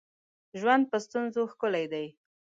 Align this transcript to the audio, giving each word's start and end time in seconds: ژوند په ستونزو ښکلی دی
ژوند 0.59 0.83
په 0.91 0.97
ستونزو 1.05 1.41
ښکلی 1.51 1.85
دی 1.93 2.05